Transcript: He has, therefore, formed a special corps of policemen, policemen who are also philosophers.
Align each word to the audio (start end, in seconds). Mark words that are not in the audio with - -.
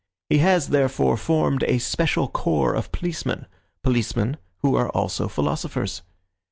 He 0.29 0.39
has, 0.39 0.69
therefore, 0.69 1.15
formed 1.15 1.61
a 1.63 1.77
special 1.77 2.27
corps 2.27 2.73
of 2.73 2.91
policemen, 2.91 3.45
policemen 3.83 4.37
who 4.61 4.73
are 4.73 4.89
also 4.89 5.27
philosophers. 5.27 6.01